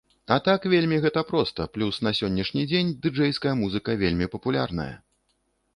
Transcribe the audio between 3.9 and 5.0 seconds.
вельмі папулярная.